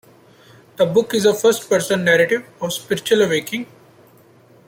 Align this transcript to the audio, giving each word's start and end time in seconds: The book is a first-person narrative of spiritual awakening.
The 0.77 0.87
book 0.87 1.13
is 1.13 1.25
a 1.27 1.33
first-person 1.35 2.03
narrative 2.03 2.43
of 2.59 2.73
spiritual 2.73 3.21
awakening. 3.21 3.67